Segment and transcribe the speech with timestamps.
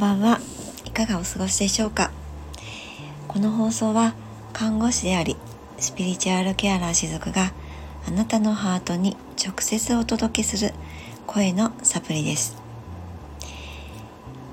[0.00, 0.40] ばんは。
[0.86, 2.10] いかがお過ごしでしょうか？
[3.28, 4.14] この放送は
[4.54, 5.36] 看護師であり
[5.78, 7.52] スピリチュアルケアラーしずくが
[8.08, 10.72] あなたのハートに直接お届けする
[11.26, 12.56] 声のサプリです。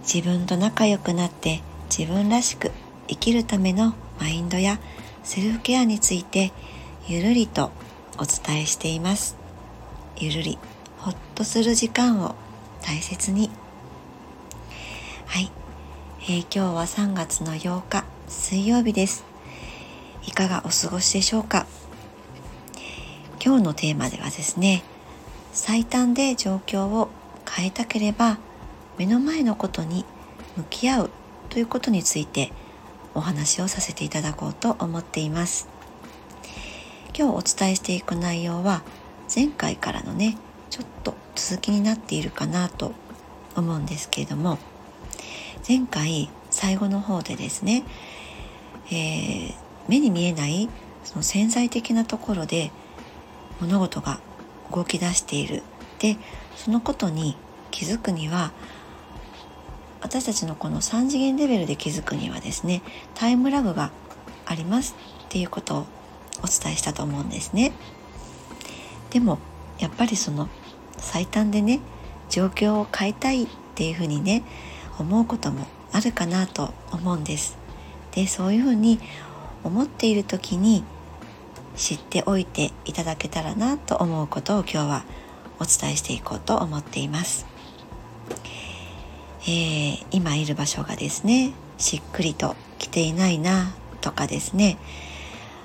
[0.00, 1.60] 自分と仲良くなって
[1.94, 2.70] 自分らしく
[3.06, 4.78] 生きるためのマインドや
[5.24, 6.52] セルフケアについて
[7.06, 7.70] ゆるりと
[8.16, 9.36] お伝えしています。
[10.16, 10.58] ゆるり
[10.96, 12.34] ほっとする時間を
[12.80, 13.50] 大切に。
[15.34, 15.50] はい、
[16.20, 19.24] えー、今日は3月の8日水曜日です。
[20.28, 21.66] いかがお過ごしでしょうか？
[23.44, 24.84] 今日のテーマではですね
[25.52, 27.08] 最短で状況を
[27.50, 28.38] 変えたければ
[28.96, 30.04] 目の前のことに
[30.56, 31.10] 向き合う
[31.48, 32.52] ということについて
[33.12, 35.66] お話をさせていただこうと思っています。
[37.12, 38.82] 今日お伝えしていく内容は
[39.34, 40.38] 前回からのね
[40.70, 42.92] ちょっと続きになっているかなと
[43.56, 44.58] 思うんですけれども
[45.66, 47.84] 前回最後の方でですね、
[48.88, 49.54] えー、
[49.88, 50.68] 目に見えない
[51.04, 52.70] その潜在的なところで
[53.60, 54.20] 物事が
[54.72, 55.62] 動き出している
[55.98, 56.16] で
[56.56, 57.36] そのことに
[57.70, 58.52] 気づくには
[60.00, 62.82] 私たちのこの3次元レベルで気づくにはですね
[63.14, 63.90] タイムラグが
[64.46, 65.86] ありますっていうことを
[66.42, 67.72] お伝えしたと思うんですね。
[69.10, 69.38] でも
[69.78, 70.48] やっぱりその
[70.98, 71.80] 最短でね
[72.28, 74.42] 状況を変えたいっていうふうにね
[74.98, 77.56] 思うこともあるかなと思うんです。
[78.12, 79.00] でそういうふうに
[79.64, 80.84] 思っている時に
[81.76, 85.04] 知っておいていただけたらなと思うことを今日は
[85.58, 87.46] お伝えしていこうと思っています。
[89.46, 94.78] えー、今いる場所がですねしっくりと来ていないなとかですね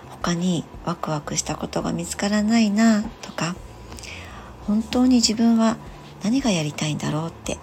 [0.09, 3.55] 他にワクワクしたことが見つからないなとか
[4.67, 5.77] 本当に自分は
[6.23, 7.57] 何がやりたいんだろうって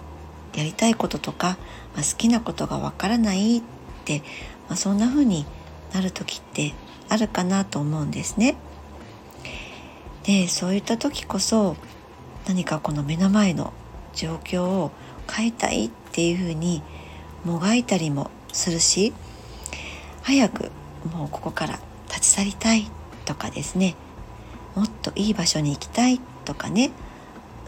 [0.57, 1.57] やりたいこととか、
[1.95, 3.61] まあ、好きなことがわからないっ
[4.05, 4.23] て、
[4.67, 5.45] まあ、そんな風に
[5.93, 6.73] なる時って
[7.09, 8.55] あるかなと思うんですね。
[10.23, 11.77] でそういった時こそ
[12.47, 13.71] 何かこの目の前の
[14.13, 14.91] 状況を
[15.31, 16.81] 変えたいっていう風に
[17.45, 19.13] もがいたりもするし
[20.23, 20.71] 早く
[21.13, 22.89] もうここから立ち去りたい
[23.25, 23.95] とかですね
[24.75, 26.91] もっといい場所に行きたいとかね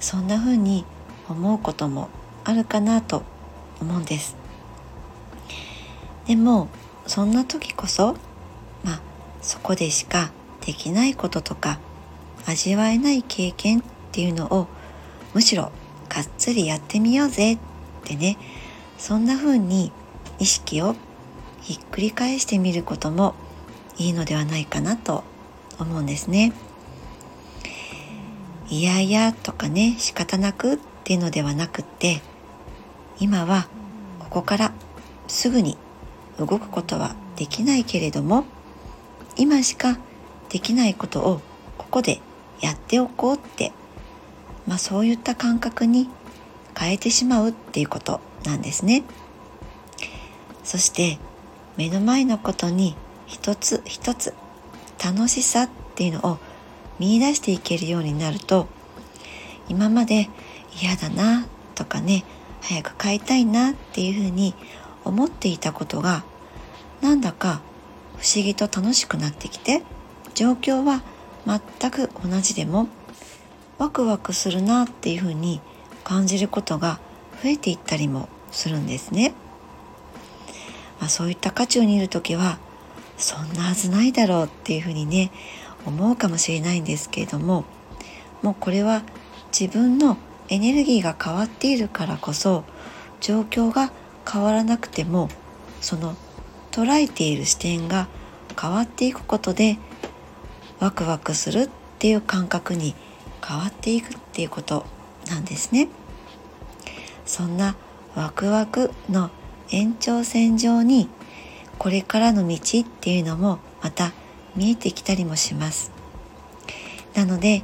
[0.01, 0.85] そんな風に
[1.29, 2.09] 思うことも
[2.49, 3.23] あるかなと
[3.79, 4.35] 思うんです
[6.25, 6.67] でも
[7.07, 8.15] そんな時こそ
[8.83, 9.01] まあ
[9.41, 10.31] そこでしか
[10.65, 11.79] できないこととか
[12.45, 14.67] 味わえない経験っていうのを
[15.33, 15.71] むしろ
[16.09, 17.59] がっつりやってみようぜっ
[18.03, 18.37] てね
[18.97, 19.91] そんな風に
[20.39, 20.95] 意識を
[21.61, 23.35] ひっくり返してみることも
[23.97, 25.23] いいのではないかなと
[25.77, 26.53] 思うんですね。
[28.69, 32.21] いやいやとかね仕方なくっていうのではなくって
[33.19, 33.67] 今は
[34.19, 34.71] ここから
[35.27, 35.77] すぐに
[36.37, 38.45] 動くことはできないけれども
[39.37, 39.97] 今しか
[40.49, 41.41] できないことを
[41.77, 42.21] ここで
[42.61, 43.71] やっておこうって、
[44.67, 46.09] まあ、そういった感覚に
[46.77, 49.03] 変えてしまうっていうことなんですね。
[50.63, 51.19] そして
[51.77, 54.33] 目の前のことに一つ一つ
[55.03, 56.37] 楽しさっていうのを
[56.99, 58.67] 見出していけるようになると
[59.69, 60.29] 今まで
[60.81, 62.25] 嫌だなとかね
[62.61, 64.53] 早く買いたいなっていうふうに
[65.05, 66.23] 思っていたことが
[67.01, 67.61] なんだか
[68.17, 69.83] 不思議と楽しくなってきて
[70.35, 71.01] 状況は
[71.45, 72.87] 全く同じでも
[73.77, 75.61] ワクワクするなっていうふうに
[76.03, 76.99] 感じることが
[77.41, 79.33] 増えていったりもするんですね。
[80.99, 82.59] まあ、そういった渦中にいる時は
[83.17, 85.31] そんなはずないだろうっていうふうにね
[85.85, 87.63] 思うかもしれないんですけれども
[88.41, 89.03] もうこれは
[89.57, 90.17] 自分の
[90.49, 92.63] エネルギーが変わっているからこそ
[93.21, 93.91] 状況が
[94.29, 95.29] 変わらなくても
[95.81, 96.15] その
[96.71, 98.07] 捉えている視点が
[98.59, 99.77] 変わっていくことで
[100.79, 102.95] ワクワクするっていう感覚に
[103.45, 104.85] 変わっていくっていうこと
[105.27, 105.89] なんですね。
[107.25, 107.75] そんな
[108.15, 109.29] ワクワクの
[109.71, 111.09] 延長線上に
[111.77, 114.13] これからの道っていうのもまた
[114.55, 115.91] 見えてきたりもします。
[117.13, 117.63] なので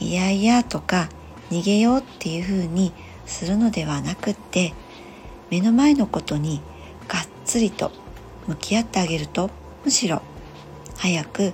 [0.00, 1.08] いやいやとか
[1.50, 2.92] 逃げようっていう風に
[3.26, 4.74] するのではなくって
[5.50, 6.60] 目の前のことに
[7.06, 7.90] がっつりと
[8.46, 9.50] 向き合ってあげると
[9.84, 10.22] むしろ
[10.96, 11.52] 早く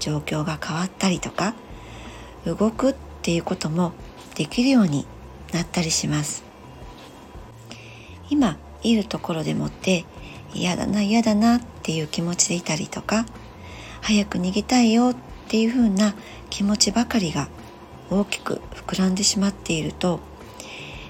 [0.00, 1.54] 状況が変わったりとか
[2.44, 3.92] 動くっていうことも
[4.34, 5.06] できるように
[5.52, 6.44] なったりします。
[8.30, 10.04] 今いるところでもって
[10.54, 13.26] 嫌だな嫌だなっていう気持ちでいたりとか
[14.00, 15.16] 早く逃げたいよっ
[15.48, 16.14] ていう風な
[16.50, 17.48] 気持ちばかりが
[18.10, 20.20] 大きく膨らんでしまっていると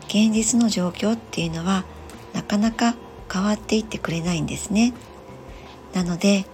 [0.06, 1.84] 現実の状況っていうのは
[2.32, 2.94] なかなか
[3.32, 4.94] 変わっていってくれないんですね。
[5.92, 6.46] なので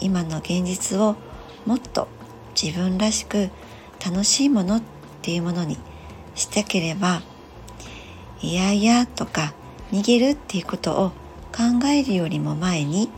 [0.00, 1.16] 今の現実を
[1.64, 2.08] もっと
[2.60, 3.50] 自分らしく
[4.04, 4.82] 楽しいものっ
[5.22, 5.76] ていうものに
[6.34, 7.22] したければ
[8.40, 9.54] いやいやとか
[9.92, 11.10] 逃げるっていうことを
[11.52, 13.10] 考えるよりも前に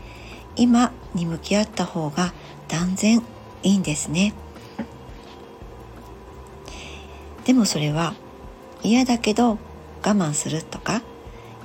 [0.57, 2.33] 今に向き合った方が
[2.69, 3.23] 断然
[3.63, 4.35] いいんですね。
[7.51, 8.15] でもそれは
[8.81, 9.59] 嫌だけど我
[10.03, 11.03] 慢するとか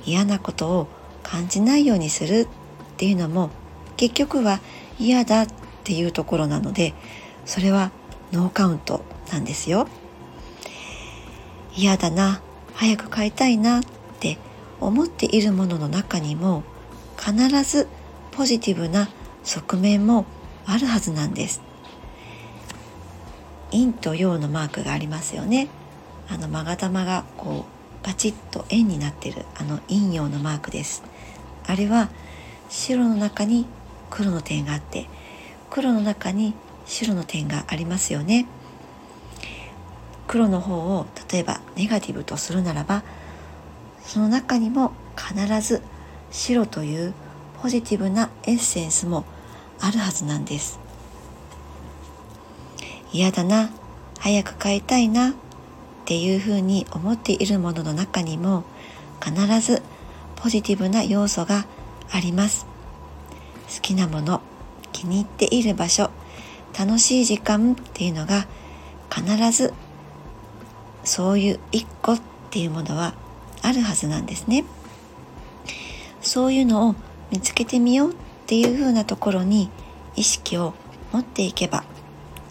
[0.04, 0.88] 嫌なことを
[1.22, 2.48] 感じないようにするっ
[2.96, 3.50] ていうのも
[3.96, 4.58] 結局は
[4.98, 5.46] 嫌だっ
[5.84, 6.92] ていうところなので
[7.44, 7.92] それは
[8.32, 9.86] ノーカウントなんですよ。
[11.76, 12.40] 嫌だな
[12.74, 13.82] 早く買いたいなっ
[14.18, 14.38] て
[14.80, 16.64] 思っているものの中にも
[17.16, 17.32] 必
[17.62, 17.86] ず
[18.32, 19.08] ポジティブな
[19.44, 20.24] 側面も
[20.66, 21.62] あるはずなんです。
[23.70, 25.68] 陰と陽のマークがありますよね。
[26.28, 27.66] あの勾玉がこ
[28.02, 31.02] うバチッと円になってるあの陰陽のマークです。
[31.66, 32.08] あれは
[32.68, 33.66] 白の中に
[34.10, 35.08] 黒の点があって
[35.70, 38.46] 黒の中に白の点がありますよね。
[40.26, 43.02] 黒の方を例えばネガティブとするならば
[44.02, 45.82] その中にも必ず
[46.30, 47.14] 白という
[47.62, 49.24] ポジティブなエッセンスも
[49.80, 50.78] あるはずなんです。
[53.12, 53.70] 嫌だな
[54.18, 55.34] 早く帰りたいな
[56.06, 58.62] っていうふうに思っているものの中にも
[59.20, 59.82] 必ず
[60.36, 61.66] ポジティブな要素が
[62.12, 62.64] あります。
[63.74, 64.40] 好きなもの
[64.92, 66.12] 気に入っている場所
[66.78, 68.46] 楽しい時間っていうのが
[69.12, 69.74] 必ず
[71.02, 72.20] そういう一個っ
[72.52, 73.14] ていうものは
[73.62, 74.64] あるはずなんですね。
[76.20, 76.94] そういうのを
[77.32, 78.14] 見つけてみようっ
[78.46, 79.70] ていうふうなところに
[80.14, 80.74] 意識を
[81.12, 81.82] 持っていけば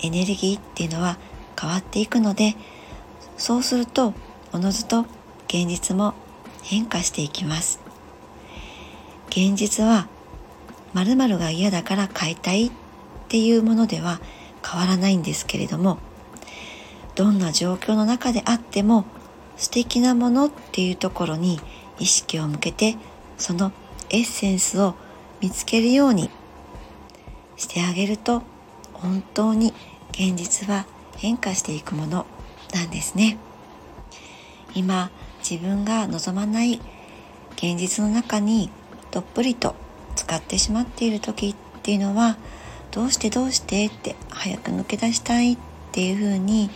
[0.01, 1.17] エネルギーっていうのは
[1.57, 2.57] 変わっていくので
[3.37, 4.13] そうすると
[4.53, 5.05] おのずと
[5.47, 6.13] 現実も
[6.63, 7.79] 変化していきます。
[9.29, 10.07] 現実は
[10.93, 12.71] 〇〇が嫌だから変えたいっ
[13.27, 14.21] ていうものでは
[14.65, 15.97] 変わらないんですけれども
[17.15, 19.03] どんな状況の中であっても
[19.57, 21.59] 素敵なものっていうところに
[21.99, 22.95] 意識を向けて
[23.37, 23.73] その
[24.09, 24.95] エッセンスを
[25.41, 26.29] 見つけるように
[27.57, 28.43] してあげると
[28.93, 29.73] 本当に
[30.11, 30.85] 現実は
[31.17, 32.25] 変化していくもの。
[32.75, 33.37] なんですね。
[34.75, 35.09] 今
[35.49, 36.81] 自分が望まない
[37.55, 38.69] 現実の中に
[39.11, 39.75] どっぷりと
[40.17, 42.35] 使ってしまっている時っていうのは
[42.91, 45.57] どうしてどうしてって早く抜け出したいっ
[45.93, 46.69] ていうふうに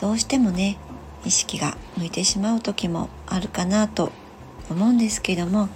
[0.00, 0.78] どうしてもね
[1.24, 4.12] 意識が向いてしまう時もあるかなと
[4.70, 5.68] 思うんですけども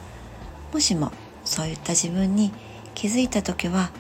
[0.73, 1.11] もしも
[1.45, 2.53] そういった自分に
[2.95, 3.91] 気づいた時は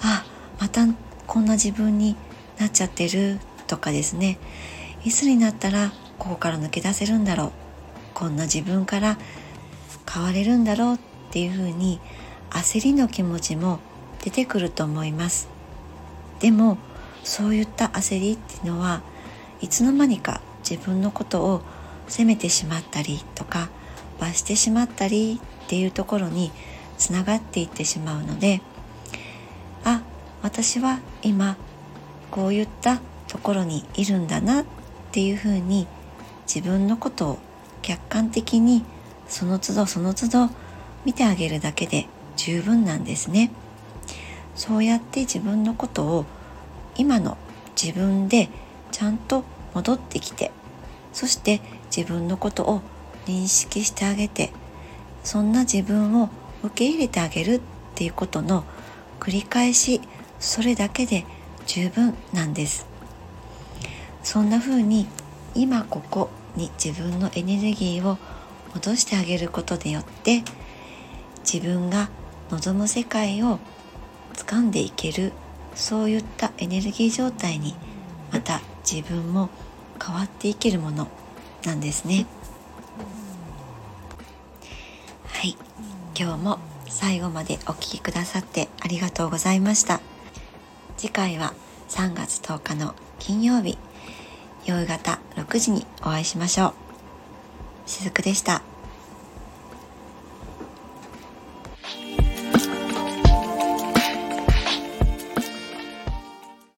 [0.00, 0.24] あ
[0.58, 0.86] また
[1.26, 2.16] こんな自分に
[2.58, 4.38] なっちゃってるとかですね
[5.06, 7.52] いつになったらここから抜け出せるんだろう。
[8.12, 9.16] こんな自分から
[10.12, 10.98] 変われるんだろうっ
[11.30, 12.00] ていうふうに
[12.50, 13.78] 焦りの気持ちも
[14.24, 15.48] 出てくると思います。
[16.40, 16.76] でも
[17.22, 19.00] そういった焦りっていうのは
[19.60, 21.62] いつの間にか自分のことを
[22.08, 23.68] 責めてしまったりとか
[24.18, 26.50] 罰してしまったりっていうところに
[26.98, 28.60] つながっていってしまうので
[29.84, 30.02] あ
[30.42, 31.56] 私は今
[32.32, 34.64] こういったところにいるんだな
[35.16, 35.86] っていうふうに
[36.46, 37.38] 自分のことを
[37.80, 38.84] 客観的に
[39.28, 40.50] その都度その都度
[41.06, 43.50] 見てあげるだけで十分なんですね。
[44.54, 46.26] そうやって自分のことを
[46.98, 47.38] 今の
[47.80, 48.50] 自分で
[48.92, 50.50] ちゃんと戻ってきて
[51.14, 52.82] そして自分のことを
[53.24, 54.52] 認識してあげて
[55.24, 56.28] そんな自分を
[56.62, 57.60] 受け入れてあげるっ
[57.94, 58.64] ていうことの
[59.18, 60.02] 繰り返し
[60.40, 61.24] それだけで
[61.66, 62.95] 十分なんです。
[64.26, 65.06] そんな風に
[65.54, 68.18] 今ここに自分のエネルギーを
[68.74, 70.42] 戻してあげることによって
[71.50, 72.10] 自分が
[72.50, 73.60] 望む世界を
[74.34, 75.32] 掴んでいける
[75.76, 77.76] そういったエネルギー状態に
[78.32, 79.48] また自分も
[80.04, 81.06] 変わっていけるもの
[81.64, 82.26] なんですね。
[85.28, 85.56] はい。
[86.18, 90.00] 今日も最後までお聴きくださってありがとうございました。
[90.96, 91.54] 次回は
[91.88, 93.78] 3月10日の金曜日。
[94.66, 96.74] 夕方6時にお会いしましょ
[97.86, 98.62] うしずくでした。